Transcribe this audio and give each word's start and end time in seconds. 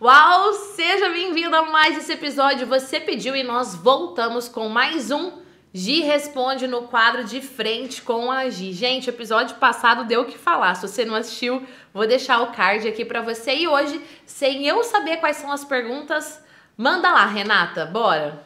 Uau, 0.00 0.52
seja 0.52 1.08
bem-vindo 1.08 1.56
a 1.56 1.62
mais 1.62 1.98
esse 1.98 2.12
episódio. 2.12 2.68
Você 2.68 3.00
pediu 3.00 3.34
e 3.34 3.42
nós 3.42 3.74
voltamos 3.74 4.48
com 4.48 4.68
mais 4.68 5.10
um 5.10 5.32
Gi 5.74 6.02
Responde 6.02 6.68
no 6.68 6.82
quadro 6.86 7.24
de 7.24 7.40
frente 7.40 8.00
com 8.02 8.30
a 8.30 8.48
Gi. 8.48 8.72
Gente, 8.72 9.10
episódio 9.10 9.56
passado 9.56 10.04
deu 10.04 10.20
o 10.20 10.24
que 10.24 10.38
falar. 10.38 10.76
Se 10.76 10.86
você 10.86 11.04
não 11.04 11.16
assistiu, 11.16 11.66
vou 11.92 12.06
deixar 12.06 12.40
o 12.42 12.52
card 12.52 12.86
aqui 12.86 13.04
para 13.04 13.22
você. 13.22 13.56
E 13.56 13.66
hoje, 13.66 14.00
sem 14.24 14.64
eu 14.68 14.84
saber 14.84 15.16
quais 15.16 15.38
são 15.38 15.50
as 15.50 15.64
perguntas, 15.64 16.40
manda 16.76 17.10
lá, 17.10 17.26
Renata, 17.26 17.84
bora. 17.84 18.40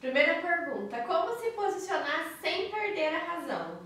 Primeira 0.00 0.34
pergunta: 0.34 0.98
como 1.02 1.38
se 1.38 1.52
posicionar 1.52 2.32
sem 2.42 2.68
perder 2.68 3.14
a 3.14 3.18
razão? 3.18 3.78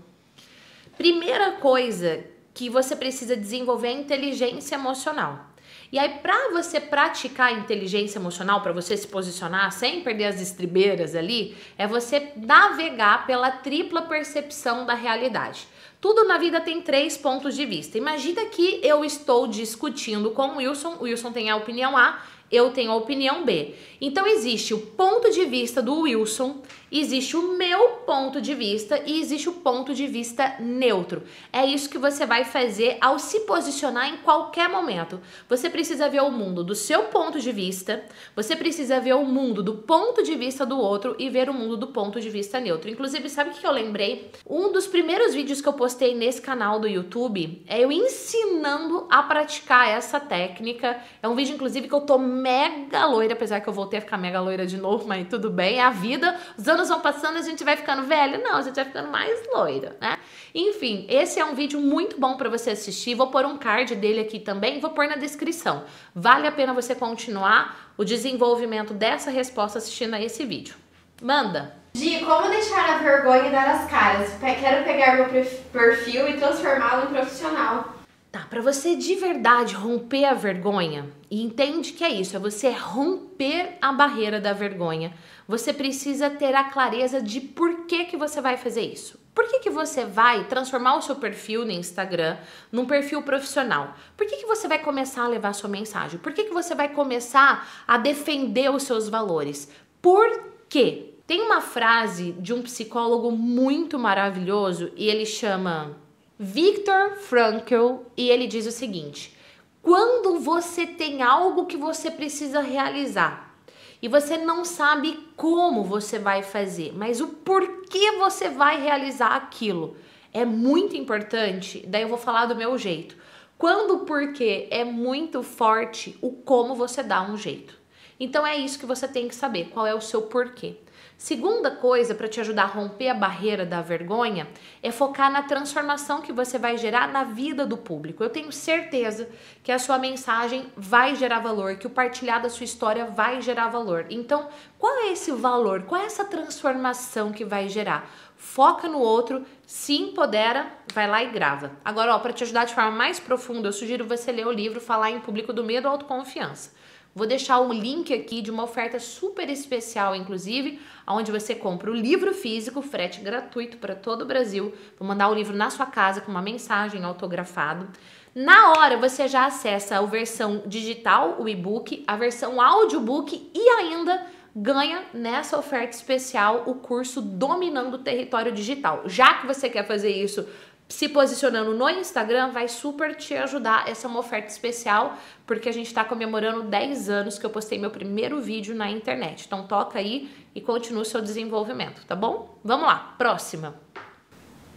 Primeira 0.97 1.51
coisa 1.51 2.25
que 2.51 2.67
você 2.67 2.95
precisa 2.95 3.37
desenvolver 3.37 3.89
é 3.89 3.91
inteligência 3.91 4.73
emocional. 4.73 5.48
E 5.91 5.97
aí, 5.97 6.19
para 6.21 6.51
você 6.51 6.79
praticar 6.79 7.57
inteligência 7.57 8.19
emocional, 8.19 8.61
para 8.61 8.71
você 8.71 8.95
se 8.95 9.07
posicionar 9.07 9.71
sem 9.71 10.01
perder 10.01 10.25
as 10.25 10.39
estribeiras 10.39 11.15
ali, 11.15 11.57
é 11.77 11.87
você 11.87 12.31
navegar 12.35 13.25
pela 13.25 13.49
tripla 13.49 14.03
percepção 14.03 14.85
da 14.85 14.93
realidade. 14.93 15.67
Tudo 15.99 16.25
na 16.25 16.37
vida 16.37 16.61
tem 16.61 16.81
três 16.81 17.17
pontos 17.17 17.55
de 17.55 17.65
vista. 17.65 17.97
Imagina 17.97 18.45
que 18.45 18.79
eu 18.83 19.03
estou 19.03 19.47
discutindo 19.47 20.31
com 20.31 20.49
o 20.49 20.57
Wilson, 20.57 20.97
o 20.99 21.03
Wilson 21.03 21.31
tem 21.31 21.49
a 21.49 21.55
opinião 21.55 21.97
A, 21.97 22.21
eu 22.51 22.71
tenho 22.71 22.91
a 22.91 22.95
opinião 22.95 23.43
B. 23.43 23.75
Então 24.01 24.25
existe 24.25 24.73
o 24.73 24.79
ponto 24.79 25.29
de 25.29 25.45
vista 25.45 25.81
do 25.81 26.01
Wilson, 26.01 26.61
existe 26.91 27.35
o 27.35 27.57
meu 27.57 27.89
ponto 28.05 28.41
de 28.41 28.55
vista 28.55 29.01
e 29.05 29.19
existe 29.19 29.49
o 29.49 29.53
ponto 29.53 29.93
de 29.93 30.07
vista 30.07 30.55
neutro. 30.59 31.23
É 31.51 31.65
isso 31.65 31.89
que 31.89 31.97
você 31.97 32.25
vai 32.25 32.45
fazer 32.45 32.97
ao 33.01 33.19
se 33.19 33.41
posicionar 33.41 34.07
em 34.07 34.17
qualquer 34.17 34.69
momento. 34.69 35.19
Você 35.49 35.69
precisa 35.69 36.09
ver 36.09 36.21
o 36.21 36.31
mundo 36.31 36.63
do 36.63 36.73
seu 36.73 37.03
ponto 37.03 37.39
de 37.39 37.51
vista, 37.51 38.03
você 38.35 38.55
precisa 38.55 38.99
ver 38.99 39.15
o 39.15 39.25
mundo 39.25 39.61
do 39.61 39.75
ponto 39.75 40.23
de 40.23 40.35
vista 40.35 40.65
do 40.65 40.79
outro 40.79 41.15
e 41.19 41.29
ver 41.29 41.49
o 41.49 41.53
mundo 41.53 41.75
do 41.75 41.87
ponto 41.87 42.21
de 42.21 42.29
vista 42.29 42.59
neutro. 42.59 42.89
Inclusive, 42.89 43.29
sabe 43.29 43.49
o 43.49 43.53
que 43.53 43.67
eu 43.67 43.71
lembrei? 43.71 44.31
Um 44.49 44.71
dos 44.71 44.87
primeiros 44.87 45.33
vídeos 45.33 45.61
que 45.61 45.67
eu 45.67 45.73
postei 45.73 46.15
nesse 46.15 46.41
canal 46.41 46.79
do 46.79 46.87
YouTube 46.87 47.61
é 47.67 47.83
eu 47.83 47.91
ensinando 47.91 49.07
a 49.09 49.21
praticar 49.23 49.89
essa 49.89 50.19
técnica. 50.19 50.99
É 51.21 51.27
um 51.27 51.35
vídeo, 51.35 51.55
inclusive, 51.55 51.87
que 51.87 51.93
eu 51.93 52.01
tô 52.01 52.17
mega 52.41 53.05
loira, 53.05 53.33
apesar 53.33 53.59
que 53.59 53.67
eu 53.67 53.73
voltei 53.73 53.99
a 53.99 54.01
ficar 54.01 54.17
mega 54.17 54.39
loira 54.39 54.65
de 54.65 54.77
novo, 54.77 55.07
mas 55.07 55.27
tudo 55.27 55.49
bem, 55.49 55.77
é 55.77 55.81
a 55.81 55.89
vida. 55.89 56.35
Os 56.57 56.67
anos 56.67 56.89
vão 56.89 56.99
passando 57.01 57.37
a 57.37 57.41
gente 57.41 57.63
vai 57.63 57.75
ficando 57.75 58.03
velha. 58.03 58.37
Não, 58.37 58.55
a 58.55 58.61
gente 58.61 58.75
vai 58.75 58.85
ficando 58.85 59.09
mais 59.09 59.39
loira, 59.53 59.97
né? 59.99 60.17
Enfim, 60.53 61.05
esse 61.09 61.39
é 61.39 61.45
um 61.45 61.53
vídeo 61.53 61.79
muito 61.79 62.19
bom 62.19 62.37
para 62.37 62.49
você 62.49 62.71
assistir. 62.71 63.15
Vou 63.15 63.27
pôr 63.27 63.45
um 63.45 63.57
card 63.57 63.95
dele 63.95 64.21
aqui 64.21 64.39
também, 64.39 64.79
vou 64.79 64.91
pôr 64.91 65.07
na 65.07 65.15
descrição. 65.15 65.83
Vale 66.15 66.47
a 66.47 66.51
pena 66.51 66.73
você 66.73 66.95
continuar 66.95 67.93
o 67.97 68.03
desenvolvimento 68.03 68.93
dessa 68.93 69.29
resposta 69.29 69.77
assistindo 69.77 70.13
a 70.13 70.21
esse 70.21 70.45
vídeo. 70.45 70.75
Manda! 71.21 71.77
Gi, 71.93 72.23
como 72.23 72.49
deixar 72.49 72.89
a 72.89 72.97
vergonha 72.99 73.47
e 73.47 73.51
dar 73.51 73.67
as 73.67 73.89
caras? 73.89 74.31
Quero 74.39 74.85
pegar 74.85 75.15
meu 75.15 75.25
perfil 75.71 76.29
e 76.29 76.37
transformá-lo 76.37 77.09
em 77.09 77.13
profissional. 77.13 77.98
Tá, 78.31 78.45
para 78.47 78.61
você 78.61 78.95
de 78.95 79.15
verdade 79.15 79.73
romper 79.73 80.25
a 80.25 80.35
vergonha, 80.35 81.09
e 81.31 81.41
entende 81.41 81.93
que 81.93 82.03
é 82.03 82.09
isso, 82.09 82.35
é 82.35 82.39
você 82.39 82.69
romper 82.69 83.77
a 83.81 83.91
barreira 83.91 84.39
da 84.39 84.53
vergonha. 84.53 85.13
Você 85.47 85.73
precisa 85.73 86.29
ter 86.29 86.53
a 86.53 86.65
clareza 86.65 87.19
de 87.19 87.41
por 87.41 87.87
que 87.87 88.05
que 88.05 88.15
você 88.15 88.39
vai 88.39 88.55
fazer 88.55 88.81
isso. 88.81 89.19
Por 89.33 89.47
que, 89.47 89.59
que 89.59 89.69
você 89.69 90.03
vai 90.03 90.43
transformar 90.45 90.97
o 90.97 91.01
seu 91.01 91.15
perfil 91.15 91.63
no 91.63 91.71
Instagram 91.71 92.37
num 92.71 92.85
perfil 92.85 93.21
profissional? 93.21 93.95
Por 94.17 94.27
que, 94.27 94.35
que 94.35 94.45
você 94.45 94.67
vai 94.67 94.79
começar 94.79 95.23
a 95.23 95.27
levar 95.29 95.53
sua 95.53 95.69
mensagem? 95.69 96.19
Por 96.19 96.33
que, 96.33 96.43
que 96.43 96.53
você 96.53 96.75
vai 96.75 96.89
começar 96.89 97.83
a 97.87 97.97
defender 97.97 98.69
os 98.69 98.83
seus 98.83 99.07
valores? 99.07 99.71
Por 100.01 100.43
quê? 100.67 101.13
Tem 101.25 101.41
uma 101.41 101.61
frase 101.61 102.33
de 102.33 102.53
um 102.53 102.61
psicólogo 102.61 103.31
muito 103.31 103.97
maravilhoso 103.97 104.91
e 104.97 105.07
ele 105.07 105.25
chama 105.25 105.95
Viktor 106.41 107.17
Frankl 107.17 108.05
e 108.15 108.29
ele 108.29 108.47
diz 108.47 108.65
o 108.65 108.71
seguinte: 108.71 109.35
quando 109.81 110.39
você 110.39 110.87
tem 110.87 111.21
algo 111.21 111.65
que 111.65 111.75
você 111.75 112.09
precisa 112.09 112.61
realizar 112.61 113.53
e 114.01 114.07
você 114.07 114.37
não 114.37 114.63
sabe 114.63 115.19
como 115.35 115.83
você 115.83 116.17
vai 116.17 116.41
fazer, 116.41 116.93
mas 116.95 117.19
o 117.19 117.27
porquê 117.27 118.13
você 118.13 118.47
vai 118.47 118.81
realizar 118.81 119.35
aquilo 119.35 119.97
é 120.31 120.45
muito 120.45 120.95
importante. 120.95 121.83
Daí 121.85 122.03
eu 122.03 122.07
vou 122.07 122.17
falar 122.17 122.45
do 122.45 122.55
meu 122.55 122.77
jeito. 122.77 123.17
Quando 123.57 123.95
o 123.95 124.05
porquê 124.05 124.69
é 124.71 124.85
muito 124.85 125.43
forte, 125.43 126.17
o 126.21 126.31
como 126.31 126.73
você 126.73 127.03
dá 127.03 127.21
um 127.21 127.35
jeito. 127.35 127.77
Então 128.17 128.47
é 128.47 128.55
isso 128.55 128.79
que 128.79 128.85
você 128.85 129.09
tem 129.09 129.27
que 129.27 129.35
saber, 129.35 129.71
qual 129.71 129.85
é 129.85 129.93
o 129.93 129.99
seu 129.99 130.21
porquê. 130.21 130.77
Segunda 131.19 131.69
coisa 131.69 132.15
para 132.15 132.29
te 132.29 132.39
ajudar 132.39 132.63
a 132.63 132.67
romper 132.67 133.09
a 133.09 133.13
barreira 133.13 133.65
da 133.65 133.81
vergonha 133.81 134.47
é 134.81 134.89
focar 134.89 135.29
na 135.29 135.43
transformação 135.43 136.21
que 136.21 136.31
você 136.31 136.57
vai 136.57 136.77
gerar 136.77 137.09
na 137.09 137.25
vida 137.25 137.65
do 137.65 137.75
público. 137.75 138.23
Eu 138.23 138.29
tenho 138.29 138.53
certeza 138.53 139.27
que 139.61 139.69
a 139.69 139.77
sua 139.77 139.97
mensagem 139.97 140.71
vai 140.77 141.15
gerar 141.15 141.39
valor, 141.39 141.75
que 141.75 141.85
o 141.85 141.89
partilhar 141.89 142.41
da 142.41 142.49
sua 142.49 142.63
história 142.63 143.03
vai 143.03 143.41
gerar 143.41 143.67
valor. 143.67 144.05
Então, 144.09 144.47
qual 144.77 144.97
é 144.99 145.11
esse 145.11 145.29
valor? 145.33 145.83
Qual 145.83 146.01
é 146.01 146.05
essa 146.05 146.23
transformação 146.23 147.33
que 147.33 147.43
vai 147.43 147.67
gerar? 147.67 148.09
Foca 148.37 148.87
no 148.87 148.99
outro, 148.99 149.45
se 149.67 149.97
empodera, 149.97 150.71
vai 150.93 151.05
lá 151.05 151.21
e 151.21 151.31
grava. 151.31 151.73
Agora, 151.83 152.15
ó, 152.15 152.19
para 152.19 152.31
te 152.31 152.45
ajudar 152.45 152.63
de 152.63 152.73
forma 152.73 152.91
mais 152.91 153.19
profunda, 153.19 153.67
eu 153.67 153.73
sugiro 153.73 154.07
você 154.07 154.31
ler 154.31 154.47
o 154.47 154.53
livro 154.53 154.79
Falar 154.79 155.11
em 155.11 155.19
Público 155.19 155.51
do 155.51 155.65
Medo 155.65 155.85
e 155.85 155.91
Autoconfiança. 155.91 156.78
Vou 157.13 157.25
deixar 157.25 157.59
um 157.59 157.73
link 157.73 158.13
aqui 158.13 158.41
de 158.41 158.51
uma 158.51 158.63
oferta 158.63 158.99
super 158.99 159.49
especial, 159.49 160.15
inclusive, 160.15 160.79
onde 161.07 161.31
você 161.31 161.55
compra 161.55 161.89
o 161.89 161.95
livro 161.95 162.33
físico, 162.33 162.81
frete 162.81 163.19
gratuito 163.21 163.77
para 163.77 163.95
todo 163.95 164.21
o 164.21 164.25
Brasil. 164.25 164.73
Vou 164.97 165.07
mandar 165.07 165.29
o 165.29 165.33
livro 165.33 165.55
na 165.55 165.69
sua 165.69 165.87
casa 165.87 166.21
com 166.21 166.31
uma 166.31 166.41
mensagem 166.41 167.03
autografado. 167.03 167.87
Na 168.33 168.73
hora 168.73 168.95
você 168.95 169.27
já 169.27 169.47
acessa 169.47 169.97
a 169.97 170.01
versão 170.03 170.61
digital, 170.67 171.37
o 171.39 171.49
e-book, 171.49 172.03
a 172.05 172.15
versão 172.15 172.61
audiobook 172.61 173.51
e 173.55 173.69
ainda 173.69 174.25
ganha 174.55 175.03
nessa 175.13 175.57
oferta 175.57 175.95
especial 175.95 176.63
o 176.67 176.75
curso 176.75 177.21
Dominando 177.21 177.95
o 177.95 177.99
Território 177.99 178.51
Digital. 178.51 179.03
Já 179.05 179.35
que 179.35 179.47
você 179.47 179.69
quer 179.69 179.85
fazer 179.85 180.11
isso 180.11 180.47
se 180.89 181.07
posicionando 181.07 181.75
no 181.75 181.87
Instagram 181.87 182.49
vai 182.49 182.67
super 182.67 183.15
te 183.15 183.35
ajudar. 183.35 183.87
Essa 183.87 184.07
é 184.07 184.09
uma 184.09 184.19
oferta 184.19 184.47
especial, 184.47 185.15
porque 185.45 185.69
a 185.69 185.71
gente 185.71 185.85
está 185.85 186.03
comemorando 186.03 186.63
10 186.63 187.09
anos 187.09 187.37
que 187.37 187.45
eu 187.45 187.49
postei 187.51 187.77
meu 187.77 187.91
primeiro 187.91 188.41
vídeo 188.41 188.73
na 188.73 188.89
internet. 188.89 189.45
Então 189.45 189.67
toca 189.67 189.99
aí 189.99 190.29
e 190.55 190.59
continua 190.59 191.03
o 191.03 191.05
seu 191.05 191.21
desenvolvimento, 191.21 192.03
tá 192.07 192.15
bom? 192.15 192.57
Vamos 192.63 192.87
lá, 192.87 193.13
próxima. 193.19 193.75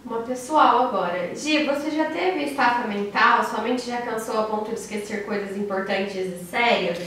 Uma 0.04 0.20
pessoal 0.20 0.88
agora. 0.88 1.34
Gi, 1.34 1.64
você 1.64 1.90
já 1.90 2.10
teve 2.10 2.44
estafa 2.44 2.86
mental? 2.86 3.42
Sua 3.42 3.62
mente 3.62 3.86
já 3.86 4.02
cansou 4.02 4.38
a 4.38 4.42
ponto 4.42 4.68
de 4.68 4.74
esquecer 4.74 5.24
coisas 5.24 5.56
importantes 5.56 6.14
e 6.14 6.44
sérias? 6.44 6.98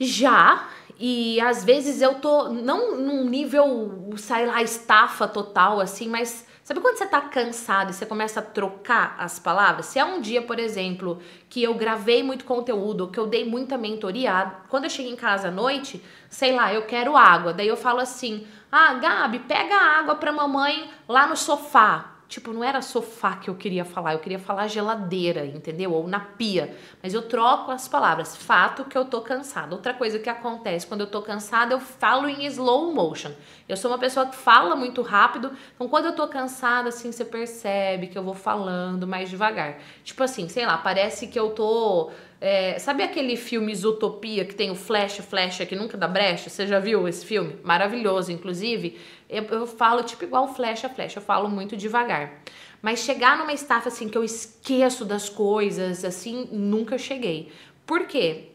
Já, 0.00 0.66
e 0.98 1.40
às 1.40 1.64
vezes 1.64 2.00
eu 2.00 2.14
tô 2.14 2.48
não 2.48 2.96
num 2.96 3.24
nível, 3.24 4.14
sei 4.16 4.46
lá, 4.46 4.62
estafa 4.62 5.28
total 5.28 5.80
assim, 5.80 6.08
mas 6.08 6.46
Sabe 6.68 6.80
quando 6.80 6.98
você 6.98 7.06
tá 7.06 7.22
cansado 7.22 7.88
e 7.88 7.94
você 7.94 8.04
começa 8.04 8.40
a 8.40 8.42
trocar 8.42 9.16
as 9.18 9.38
palavras? 9.38 9.86
Se 9.86 9.98
é 9.98 10.04
um 10.04 10.20
dia, 10.20 10.42
por 10.42 10.58
exemplo, 10.58 11.18
que 11.48 11.62
eu 11.62 11.72
gravei 11.72 12.22
muito 12.22 12.44
conteúdo, 12.44 13.08
que 13.08 13.18
eu 13.18 13.26
dei 13.26 13.42
muita 13.42 13.78
mentoria, 13.78 14.52
quando 14.68 14.84
eu 14.84 14.90
chego 14.90 15.08
em 15.08 15.16
casa 15.16 15.48
à 15.48 15.50
noite, 15.50 16.04
sei 16.28 16.52
lá, 16.52 16.70
eu 16.74 16.82
quero 16.82 17.16
água. 17.16 17.54
Daí 17.54 17.66
eu 17.66 17.74
falo 17.74 18.00
assim: 18.00 18.46
"Ah, 18.70 18.92
Gabi, 18.92 19.38
pega 19.38 19.74
água 19.76 20.16
pra 20.16 20.30
mamãe 20.30 20.90
lá 21.08 21.26
no 21.26 21.38
sofá". 21.38 22.17
Tipo, 22.28 22.52
não 22.52 22.62
era 22.62 22.82
sofá 22.82 23.36
que 23.36 23.48
eu 23.48 23.54
queria 23.54 23.86
falar, 23.86 24.12
eu 24.12 24.18
queria 24.18 24.38
falar 24.38 24.68
geladeira, 24.68 25.46
entendeu? 25.46 25.92
Ou 25.92 26.06
na 26.06 26.20
pia. 26.20 26.76
Mas 27.02 27.14
eu 27.14 27.22
troco 27.22 27.70
as 27.70 27.88
palavras. 27.88 28.36
Fato 28.36 28.84
que 28.84 28.98
eu 28.98 29.06
tô 29.06 29.22
cansada. 29.22 29.74
Outra 29.74 29.94
coisa 29.94 30.18
que 30.18 30.28
acontece 30.28 30.86
quando 30.86 31.00
eu 31.00 31.06
tô 31.06 31.22
cansada, 31.22 31.72
eu 31.72 31.80
falo 31.80 32.28
em 32.28 32.44
slow 32.44 32.92
motion. 32.92 33.32
Eu 33.66 33.78
sou 33.78 33.90
uma 33.90 33.96
pessoa 33.96 34.26
que 34.26 34.36
fala 34.36 34.76
muito 34.76 35.00
rápido, 35.00 35.50
então 35.74 35.88
quando 35.88 36.04
eu 36.06 36.12
tô 36.12 36.28
cansada, 36.28 36.90
assim, 36.90 37.10
você 37.10 37.24
percebe 37.24 38.08
que 38.08 38.18
eu 38.18 38.22
vou 38.22 38.34
falando 38.34 39.06
mais 39.06 39.30
devagar. 39.30 39.78
Tipo 40.04 40.22
assim, 40.22 40.50
sei 40.50 40.66
lá, 40.66 40.76
parece 40.76 41.28
que 41.28 41.40
eu 41.40 41.50
tô 41.50 42.10
é, 42.40 42.78
sabe 42.78 43.02
aquele 43.02 43.36
filme 43.36 43.74
Zootopia 43.74 44.44
que 44.44 44.54
tem 44.54 44.70
o 44.70 44.74
Flash, 44.74 45.16
Flash 45.18 45.58
que 45.58 45.74
nunca 45.74 45.96
dá 45.96 46.06
brecha? 46.06 46.48
Você 46.48 46.66
já 46.66 46.78
viu 46.78 47.08
esse 47.08 47.26
filme? 47.26 47.56
Maravilhoso, 47.64 48.30
inclusive. 48.30 48.98
Eu, 49.28 49.44
eu 49.44 49.66
falo 49.66 50.02
tipo 50.04 50.24
igual 50.24 50.54
Flash, 50.54 50.82
Flash, 50.94 51.16
eu 51.16 51.22
falo 51.22 51.48
muito 51.48 51.76
devagar. 51.76 52.42
Mas 52.80 53.00
chegar 53.00 53.36
numa 53.38 53.52
estafa 53.52 53.88
assim 53.88 54.08
que 54.08 54.16
eu 54.16 54.22
esqueço 54.22 55.04
das 55.04 55.28
coisas, 55.28 56.04
assim, 56.04 56.48
nunca 56.52 56.96
cheguei. 56.96 57.50
Por 57.84 58.06
quê? 58.06 58.50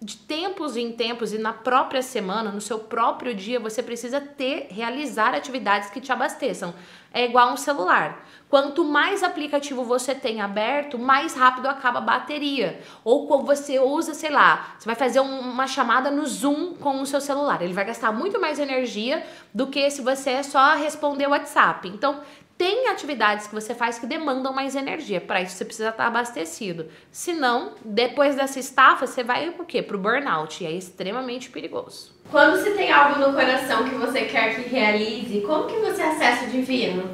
De 0.00 0.18
tempos 0.18 0.76
em 0.76 0.92
tempos 0.92 1.32
e 1.32 1.38
na 1.38 1.54
própria 1.54 2.02
semana, 2.02 2.52
no 2.52 2.60
seu 2.60 2.78
próprio 2.78 3.34
dia, 3.34 3.58
você 3.58 3.82
precisa 3.82 4.20
ter, 4.20 4.68
realizar 4.70 5.34
atividades 5.34 5.88
que 5.88 6.02
te 6.02 6.12
abasteçam. 6.12 6.74
É 7.12 7.24
igual 7.24 7.50
um 7.50 7.56
celular. 7.56 8.26
Quanto 8.46 8.84
mais 8.84 9.22
aplicativo 9.22 9.82
você 9.84 10.14
tem 10.14 10.42
aberto, 10.42 10.98
mais 10.98 11.34
rápido 11.34 11.66
acaba 11.66 11.98
a 11.98 12.02
bateria. 12.02 12.78
Ou 13.02 13.26
quando 13.26 13.46
você 13.46 13.78
usa, 13.78 14.12
sei 14.12 14.28
lá, 14.28 14.76
você 14.78 14.84
vai 14.84 14.94
fazer 14.94 15.20
um, 15.20 15.40
uma 15.40 15.66
chamada 15.66 16.10
no 16.10 16.26
Zoom 16.26 16.74
com 16.74 17.00
o 17.00 17.06
seu 17.06 17.20
celular. 17.20 17.62
Ele 17.62 17.72
vai 17.72 17.86
gastar 17.86 18.12
muito 18.12 18.38
mais 18.38 18.58
energia 18.58 19.26
do 19.52 19.66
que 19.66 19.90
se 19.90 20.02
você 20.02 20.42
só 20.42 20.74
responder 20.74 21.26
o 21.26 21.30
WhatsApp. 21.30 21.88
Então, 21.88 22.20
tem 22.58 22.88
atividades 22.88 23.46
que 23.46 23.54
você 23.54 23.74
faz 23.74 23.98
que 23.98 24.06
demandam 24.06 24.52
mais 24.52 24.74
energia. 24.74 25.20
Para 25.20 25.42
isso 25.42 25.56
você 25.56 25.64
precisa 25.64 25.90
estar 25.90 26.06
abastecido. 26.06 26.86
Senão, 27.10 27.74
depois 27.84 28.34
dessa 28.34 28.58
estafa, 28.58 29.06
você 29.06 29.22
vai 29.22 29.50
o 29.50 29.64
quê? 29.64 29.82
Pro 29.82 29.98
burnout. 29.98 30.64
E 30.64 30.66
é 30.66 30.72
extremamente 30.72 31.50
perigoso. 31.50 32.14
Quando 32.30 32.56
você 32.56 32.70
tem 32.72 32.90
algo 32.90 33.20
no 33.20 33.32
coração 33.32 33.88
que 33.88 33.94
você 33.94 34.22
quer 34.24 34.54
que 34.54 34.68
realize, 34.68 35.40
como 35.42 35.66
que 35.66 35.76
você 35.76 36.02
acessa 36.02 36.46
o 36.46 36.48
divino? 36.48 37.10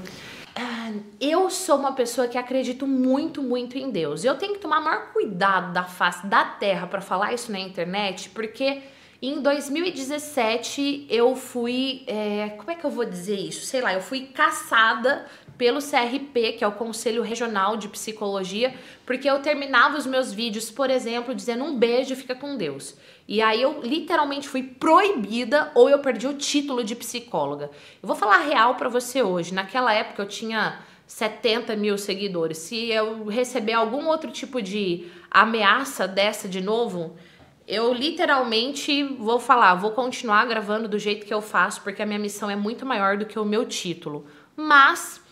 Ah, 0.55 0.93
eu 1.21 1.51
sou 1.51 1.77
uma 1.77 1.93
pessoa 1.93 2.29
que 2.29 2.39
acredito 2.39 2.87
muito, 2.87 3.43
muito 3.43 3.77
em 3.77 3.91
Deus. 3.91 4.25
Eu 4.25 4.37
tenho 4.37 4.55
que 4.55 4.61
tomar 4.61 4.81
maior 4.81 5.13
cuidado 5.13 5.73
da 5.73 5.83
face 5.83 6.27
da 6.27 6.45
terra 6.45 6.87
para 6.87 7.01
falar 7.01 7.33
isso 7.33 7.51
na 7.51 7.59
internet, 7.59 8.31
porque 8.31 8.83
em 9.23 9.41
2017 9.41 11.07
eu 11.09 11.37
fui. 11.37 12.03
É, 12.09 12.55
como 12.59 12.73
é 12.73 12.75
que 12.75 12.85
eu 12.85 12.91
vou 12.91 13.05
dizer 13.05 13.39
isso? 13.39 13.65
Sei 13.65 13.81
lá, 13.81 13.95
eu 13.95 14.01
fui 14.01 14.27
caçada 14.27 15.27
pelo 15.57 15.79
CRP, 15.79 16.55
que 16.55 16.65
é 16.65 16.67
o 16.67 16.73
Conselho 16.73 17.23
Regional 17.23 17.77
de 17.77 17.87
Psicologia, 17.87 18.75
porque 19.07 19.31
eu 19.31 19.41
terminava 19.41 19.97
os 19.97 20.07
meus 20.07 20.33
vídeos, 20.33 20.73
por 20.73 20.91
exemplo, 20.91 21.35
dizendo 21.35 21.63
um 21.63 21.79
beijo, 21.79 22.17
fica 22.17 22.35
com 22.35 22.57
Deus. 22.57 22.97
E 23.29 23.41
aí 23.41 23.63
eu 23.63 23.81
literalmente 23.83 24.49
fui 24.49 24.65
proibida 24.65 25.71
ou 25.77 25.89
eu 25.89 26.01
perdi 26.01 26.27
o 26.27 26.35
título 26.35 26.83
de 26.83 26.97
psicóloga. 26.97 27.71
Eu 28.03 28.09
vou 28.09 28.17
falar 28.17 28.39
real 28.39 28.75
para 28.75 28.89
você 28.89 29.23
hoje. 29.23 29.55
Naquela 29.55 29.95
época 29.95 30.23
eu 30.23 30.27
tinha 30.27 30.81
70 31.07 31.77
mil 31.77 31.97
seguidores. 31.97 32.59
Se 32.59 32.91
eu 32.91 33.27
receber 33.27 33.75
algum 33.75 34.09
outro 34.09 34.33
tipo 34.33 34.61
de 34.61 35.07
ameaça 35.31 36.09
dessa 36.09 36.49
de 36.49 36.61
novo, 36.61 37.17
eu 37.73 37.91
literalmente 37.95 39.03
vou 39.03 39.41
falar, 39.41 39.75
vou 39.77 39.93
continuar 39.93 40.45
gravando 40.45 40.87
do 40.87 40.99
jeito 40.99 41.25
que 41.25 41.33
eu 41.33 41.41
faço, 41.41 41.81
porque 41.81 42.03
a 42.03 42.07
minha 42.07 42.19
missão 42.19 42.51
é 42.51 42.55
muito 42.55 42.85
maior 42.85 43.17
do 43.17 43.25
que 43.25 43.39
o 43.39 43.47
meu 43.47 43.65
título. 43.65 44.27
Mas 44.55 45.23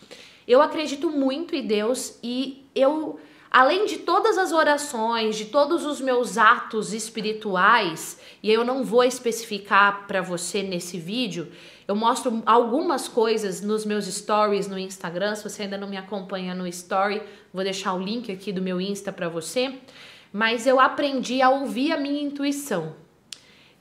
eu 0.47 0.59
acredito 0.59 1.11
muito 1.11 1.55
em 1.55 1.67
Deus 1.67 2.17
e 2.23 2.65
eu 2.73 3.19
Além 3.53 3.85
de 3.85 3.97
todas 3.97 4.37
as 4.37 4.53
orações, 4.53 5.35
de 5.35 5.43
todos 5.43 5.85
os 5.85 5.99
meus 5.99 6.37
atos 6.37 6.93
espirituais, 6.93 8.17
e 8.41 8.49
eu 8.49 8.63
não 8.63 8.81
vou 8.81 9.03
especificar 9.03 10.07
para 10.07 10.21
você 10.21 10.63
nesse 10.63 10.97
vídeo, 10.97 11.51
eu 11.85 11.93
mostro 11.93 12.41
algumas 12.45 13.09
coisas 13.09 13.59
nos 13.59 13.83
meus 13.83 14.05
stories 14.05 14.69
no 14.69 14.79
Instagram. 14.79 15.35
Se 15.35 15.43
você 15.43 15.63
ainda 15.63 15.77
não 15.77 15.89
me 15.89 15.97
acompanha 15.97 16.55
no 16.55 16.65
story, 16.65 17.21
vou 17.53 17.61
deixar 17.61 17.93
o 17.93 17.99
link 17.99 18.31
aqui 18.31 18.53
do 18.53 18.61
meu 18.61 18.79
Insta 18.79 19.11
para 19.11 19.27
você. 19.27 19.73
Mas 20.31 20.65
eu 20.65 20.79
aprendi 20.79 21.41
a 21.41 21.49
ouvir 21.49 21.91
a 21.91 21.97
minha 21.97 22.21
intuição. 22.21 22.95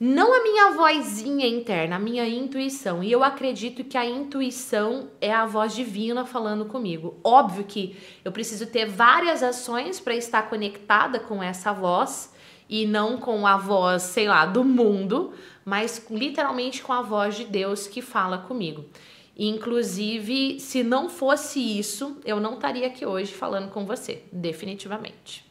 Não 0.02 0.32
a 0.32 0.42
minha 0.42 0.70
vozinha 0.70 1.46
interna, 1.46 1.96
a 1.96 1.98
minha 1.98 2.26
intuição. 2.26 3.04
E 3.04 3.12
eu 3.12 3.22
acredito 3.22 3.84
que 3.84 3.98
a 3.98 4.06
intuição 4.06 5.10
é 5.20 5.30
a 5.30 5.44
voz 5.44 5.74
divina 5.74 6.24
falando 6.24 6.64
comigo. 6.64 7.20
Óbvio 7.22 7.64
que 7.64 7.98
eu 8.24 8.32
preciso 8.32 8.66
ter 8.66 8.86
várias 8.86 9.42
ações 9.42 10.00
para 10.00 10.16
estar 10.16 10.48
conectada 10.48 11.20
com 11.20 11.42
essa 11.42 11.70
voz 11.74 12.32
e 12.66 12.86
não 12.86 13.18
com 13.18 13.46
a 13.46 13.58
voz, 13.58 14.02
sei 14.04 14.26
lá, 14.26 14.46
do 14.46 14.64
mundo, 14.64 15.34
mas 15.66 16.06
literalmente 16.10 16.82
com 16.82 16.94
a 16.94 17.02
voz 17.02 17.34
de 17.36 17.44
Deus 17.44 17.86
que 17.86 18.00
fala 18.00 18.38
comigo. 18.38 18.86
Inclusive, 19.36 20.58
se 20.60 20.82
não 20.82 21.10
fosse 21.10 21.60
isso, 21.78 22.16
eu 22.24 22.40
não 22.40 22.54
estaria 22.54 22.86
aqui 22.86 23.04
hoje 23.04 23.32
falando 23.32 23.70
com 23.70 23.84
você, 23.84 24.24
definitivamente. 24.32 25.49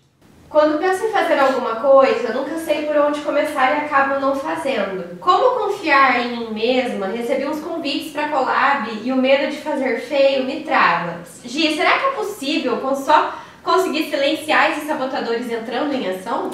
Quando 0.50 0.80
penso 0.80 1.06
em 1.06 1.12
fazer 1.12 1.38
alguma 1.38 1.76
coisa, 1.76 2.34
nunca 2.34 2.58
sei 2.58 2.88
por 2.88 2.98
onde 2.98 3.22
começar 3.22 3.72
e 3.72 3.86
acabo 3.86 4.20
não 4.20 4.36
fazendo. 4.36 5.20
Como 5.20 5.60
confiar 5.60 6.26
em 6.26 6.38
mim 6.38 6.52
mesma? 6.52 7.06
Recebi 7.06 7.46
uns 7.46 7.60
convites 7.60 8.12
para 8.12 8.30
collab 8.30 8.90
e 9.04 9.12
o 9.12 9.16
medo 9.16 9.52
de 9.52 9.58
fazer 9.58 10.00
feio 10.00 10.46
me 10.46 10.64
trava. 10.64 11.20
Gi, 11.46 11.76
será 11.76 12.00
que 12.00 12.06
é 12.06 12.12
possível 12.14 12.82
só 12.96 13.36
conseguir 13.64 14.10
silenciar 14.10 14.72
esses 14.72 14.88
sabotadores 14.88 15.52
entrando 15.52 15.94
em 15.94 16.10
ação? 16.10 16.50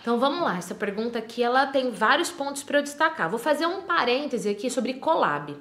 Então 0.00 0.18
vamos 0.18 0.40
lá, 0.40 0.56
essa 0.56 0.74
pergunta 0.74 1.18
aqui 1.18 1.42
ela 1.42 1.66
tem 1.66 1.90
vários 1.90 2.30
pontos 2.30 2.62
para 2.62 2.78
eu 2.78 2.82
destacar. 2.82 3.28
Vou 3.28 3.38
fazer 3.38 3.66
um 3.66 3.82
parêntese 3.82 4.48
aqui 4.48 4.70
sobre 4.70 4.94
collab. 4.94 5.54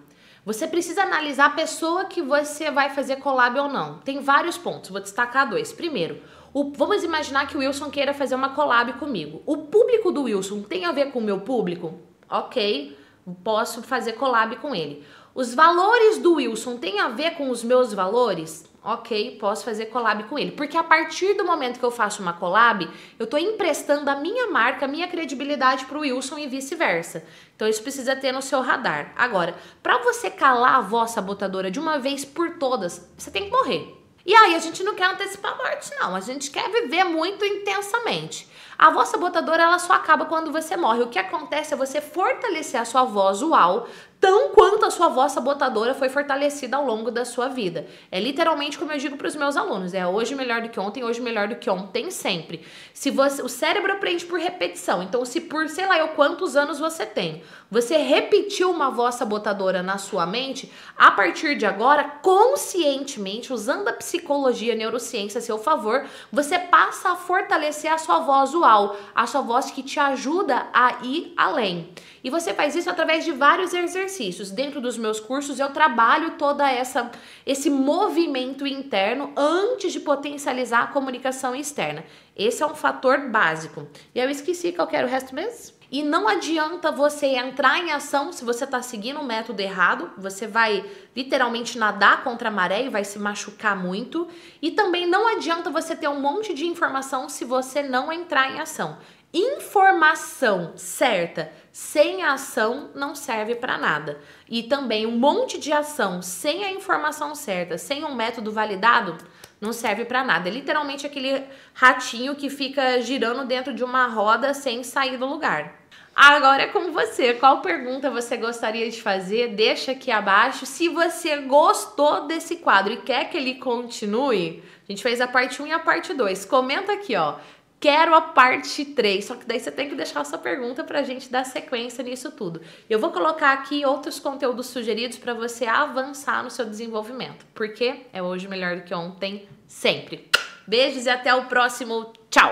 Você 0.46 0.66
precisa 0.66 1.04
analisar 1.04 1.48
a 1.48 1.50
pessoa 1.50 2.06
que 2.06 2.22
você 2.22 2.72
vai 2.72 2.90
fazer 2.90 3.18
collab 3.18 3.60
ou 3.60 3.68
não. 3.68 4.00
Tem 4.00 4.22
vários 4.22 4.58
pontos, 4.58 4.90
vou 4.90 5.02
destacar 5.02 5.50
dois. 5.50 5.74
Primeiro, 5.74 6.22
o, 6.54 6.72
vamos 6.72 7.04
imaginar 7.04 7.48
que 7.48 7.56
o 7.56 7.60
Wilson 7.60 7.90
queira 7.90 8.14
fazer 8.14 8.36
uma 8.36 8.50
collab 8.50 8.94
comigo. 8.94 9.42
O 9.46 9.58
público 9.58 10.12
do 10.12 10.24
Wilson 10.24 10.64
tem 10.64 10.86
a 10.86 10.92
ver 10.92 11.12
com 11.12 11.20
o 11.20 11.24
meu 11.24 11.42
público? 11.42 11.94
Ok, 12.30 12.98
posso 13.44 13.84
fazer 13.84 14.14
collab 14.14 14.56
com 14.58 14.74
ele. 14.74 15.04
Os 15.36 15.54
valores 15.54 16.18
do 16.18 16.36
Wilson 16.36 16.78
têm 16.78 17.00
a 17.00 17.10
ver 17.10 17.32
com 17.36 17.50
os 17.50 17.64
meus 17.64 17.94
valores? 17.94 18.68
Ok, 18.84 19.38
posso 19.40 19.64
fazer 19.64 19.88
collab 19.88 20.24
com 20.24 20.40
ele. 20.40 20.52
Porque 20.52 20.76
a 20.76 20.84
partir 20.84 21.36
do 21.36 21.46
momento 21.46 21.80
que 21.80 21.86
eu 21.86 21.92
faço 21.92 22.22
uma 22.22 22.34
collab, 22.34 22.90
eu 23.20 23.26
estou 23.26 23.40
emprestando 23.40 24.10
a 24.10 24.16
minha 24.16 24.48
marca, 24.48 24.86
a 24.86 24.88
minha 24.88 25.08
credibilidade 25.08 25.86
para 25.86 25.98
o 25.98 26.02
Wilson 26.02 26.40
e 26.40 26.48
vice-versa. 26.48 27.24
Então 27.56 27.68
isso 27.68 27.84
precisa 27.84 28.16
ter 28.16 28.32
no 28.32 28.42
seu 28.42 28.62
radar. 28.62 29.14
Agora, 29.16 29.56
para 29.84 30.00
você 30.00 30.32
calar 30.32 30.76
a 30.76 30.82
voz 30.82 31.12
sabotadora 31.12 31.70
de 31.70 31.80
uma 31.80 32.00
vez 32.00 32.26
por 32.26 32.58
todas, 32.58 33.08
você 33.18 33.30
tem 33.30 33.46
que 33.46 33.52
morrer. 33.52 33.99
E 34.30 34.36
aí 34.36 34.54
a 34.54 34.60
gente 34.60 34.84
não 34.84 34.94
quer 34.94 35.06
antecipar 35.06 35.54
a 35.54 35.56
morte, 35.56 35.90
não. 36.00 36.16
A 36.16 36.20
gente 36.20 36.52
quer 36.52 36.70
viver 36.70 37.04
muito 37.04 37.44
intensamente. 37.44 38.48
A 38.78 38.92
voz 38.92 39.10
sabotadora 39.10 39.64
ela 39.64 39.80
só 39.80 39.94
acaba 39.94 40.28
quando 40.28 40.52
você 40.52 40.78
morre. 40.78 41.02
O 41.02 41.08
que 41.08 41.18
acontece 41.18 41.74
é 41.74 41.76
você 41.76 42.00
fortalecer 42.00 42.80
a 42.80 42.86
sua 42.86 43.06
voz 43.06 43.42
uau 43.42 43.88
tão 44.20 44.50
quanto 44.50 44.86
a 44.86 44.92
sua 44.92 45.08
voz 45.08 45.32
sabotadora 45.32 45.94
foi 45.94 46.10
fortalecida 46.10 46.76
ao 46.76 46.86
longo 46.86 47.10
da 47.10 47.24
sua 47.24 47.48
vida. 47.48 47.88
É 48.12 48.20
literalmente 48.20 48.78
como 48.78 48.92
eu 48.92 48.98
digo 48.98 49.16
para 49.16 49.28
os 49.28 49.36
meus 49.36 49.56
alunos, 49.56 49.94
é 49.94 50.06
hoje 50.06 50.36
melhor 50.36 50.62
do 50.62 50.70
que 50.70 50.80
ontem, 50.80 51.04
hoje 51.04 51.22
melhor 51.22 51.48
do 51.48 51.56
que 51.56 51.70
ontem 51.70 52.12
sempre. 52.12 52.66
Se 52.94 53.10
você, 53.10 53.42
o 53.42 53.48
cérebro 53.48 53.94
aprende 53.94 54.26
por 54.26 54.38
repetição. 54.38 55.02
Então, 55.02 55.24
se 55.24 55.40
por 55.40 55.70
sei 55.70 55.86
lá 55.86 55.98
eu 55.98 56.10
quantos 56.10 56.58
anos 56.58 56.80
você 56.80 57.06
tem, 57.06 57.42
você 57.72 57.98
repetiu 57.98 58.70
uma 58.70 58.90
voz 58.90 59.16
sabotadora 59.16 59.82
na 59.82 59.98
sua 59.98 60.26
mente, 60.26 60.72
a 60.98 61.12
partir 61.12 61.56
de 61.56 61.66
agora, 61.66 62.04
conscientemente, 62.22 63.54
usando 63.54 63.88
a 63.88 63.94
psicologia, 63.94 64.74
a 64.74 64.76
neurociência 64.76 65.40
a 65.40 65.42
seu 65.42 65.58
favor, 65.58 66.06
você 66.32 66.60
passa 66.60 67.12
a 67.12 67.16
fortalecer 67.16 67.92
a 67.92 67.98
sua 67.98 68.20
voz 68.20 68.54
uau, 68.54 68.98
a 69.16 69.26
sua 69.26 69.42
voz 69.42 69.72
que 69.72 69.84
te 69.84 70.00
ajuda 70.00 70.68
a 70.74 70.98
ir 71.04 71.34
além. 71.38 71.94
E 72.22 72.30
você 72.30 72.54
faz 72.54 72.76
isso 72.76 72.90
através 72.90 73.24
de 73.24 73.32
vários 73.32 73.74
exercícios. 73.74 74.09
Dentro 74.52 74.82
dos 74.82 74.98
meus 74.98 75.20
cursos 75.20 75.60
eu 75.60 75.70
trabalho 75.70 76.32
toda 76.32 76.70
essa 76.70 77.12
esse 77.46 77.70
movimento 77.70 78.66
interno 78.66 79.32
antes 79.36 79.94
de 79.94 80.00
potencializar 80.00 80.84
a 80.84 80.88
comunicação 80.88 81.56
externa. 81.56 82.04
Esse 82.36 82.64
é 82.64 82.66
um 82.66 82.76
fator 82.76 83.30
básico. 83.30 83.88
E 84.14 84.20
eu 84.20 84.30
esqueci 84.30 84.72
que 84.72 84.82
eu 84.82 84.88
quero 84.88 85.08
o 85.08 85.10
resto 85.10 85.36
mesmo. 85.36 85.80
E 85.92 86.04
não 86.04 86.28
adianta 86.28 86.92
você 86.92 87.26
entrar 87.26 87.80
em 87.80 87.92
ação 87.92 88.32
se 88.32 88.46
você 88.46 88.64
está 88.64 88.80
seguindo 88.80 89.20
um 89.20 89.26
método 89.26 89.60
errado. 89.60 90.12
Você 90.18 90.46
vai 90.46 90.86
literalmente 91.16 91.80
nadar 91.80 92.24
contra 92.24 92.50
a 92.50 92.52
maré 92.52 92.86
e 92.86 92.90
vai 92.90 93.04
se 93.04 93.18
machucar 93.18 93.76
muito. 93.76 94.28
E 94.62 94.70
também 94.70 95.08
não 95.08 95.28
adianta 95.28 95.72
você 95.72 95.96
ter 95.96 96.08
um 96.08 96.20
monte 96.20 96.54
de 96.54 96.68
informação 96.68 97.28
se 97.28 97.44
você 97.44 97.82
não 97.82 98.14
entrar 98.14 98.52
em 98.52 98.60
ação. 98.60 99.00
Informação 99.32 100.74
certa 100.76 101.52
sem 101.72 102.24
ação 102.24 102.90
não 102.96 103.14
serve 103.14 103.56
para 103.56 103.78
nada. 103.78 104.20
E 104.50 104.64
também 104.64 105.06
um 105.06 105.18
monte 105.18 105.60
de 105.60 105.72
ação 105.72 106.22
sem 106.22 106.66
a 106.66 106.72
informação 106.72 107.36
certa, 107.36 107.78
sem 107.78 108.04
um 108.04 108.16
método 108.16 108.52
validado, 108.52 109.18
não 109.62 109.72
serve 109.72 110.04
para 110.06 110.24
nada. 110.24 110.50
É 110.50 110.52
literalmente 110.52 111.06
aquele 111.06 111.44
ratinho 111.74 112.36
que 112.36 112.50
fica 112.50 113.00
girando 113.02 113.46
dentro 113.46 113.74
de 113.74 113.84
uma 113.84 114.08
roda 114.08 114.54
sem 114.54 114.84
sair 114.84 115.18
do 115.18 115.28
lugar. 115.28 115.80
Agora 116.16 116.64
é 116.64 116.68
com 116.68 116.92
você. 116.92 117.34
Qual 117.36 117.62
pergunta 117.62 118.10
você 118.10 118.36
gostaria 118.36 118.90
de 118.90 119.02
fazer? 119.02 119.50
Deixa 119.50 119.92
aqui 119.92 120.12
abaixo. 120.12 120.66
Se 120.66 120.90
você 120.90 121.38
gostou 121.38 122.26
desse 122.28 122.58
quadro 122.58 122.92
e 122.94 122.98
quer 122.98 123.30
que 123.30 123.38
ele 123.38 123.56
continue, 123.56 124.62
a 124.88 124.92
gente 124.92 125.04
fez 125.04 125.22
a 125.22 125.28
parte 125.28 125.62
1 125.62 125.68
e 125.68 125.72
a 125.72 125.80
parte 125.80 126.14
2. 126.14 126.46
Comenta 126.46 126.92
aqui, 126.92 127.16
ó. 127.16 127.36
Quero 127.80 128.14
a 128.14 128.22
parte 128.22 128.84
3, 128.84 129.24
só 129.24 129.36
que 129.36 129.46
daí 129.46 129.58
você 129.58 129.72
tem 129.72 129.88
que 129.88 129.96
deixar 129.96 130.20
a 130.20 130.26
sua 130.26 130.38
pergunta 130.38 130.84
pra 130.84 131.02
gente 131.02 131.32
dar 131.32 131.46
sequência 131.46 132.04
nisso 132.04 132.30
tudo. 132.30 132.62
Eu 132.90 133.00
vou 133.00 133.12
colocar 133.12 133.54
aqui 133.54 133.86
outros 133.86 134.20
conteúdos 134.20 134.68
sugeridos 134.68 135.18
para 135.18 135.34
você 135.34 135.66
avançar 135.66 136.44
no 136.44 136.50
seu 136.50 136.66
desenvolvimento, 136.66 137.46
porque 137.54 138.02
é 138.12 138.22
hoje 138.22 138.50
melhor 138.50 138.76
do 138.76 138.82
que 138.84 138.94
ontem, 138.94 139.48
sempre. 139.66 140.30
Beijos 140.68 141.06
e 141.06 141.10
até 141.10 141.34
o 141.34 141.46
próximo 141.46 142.12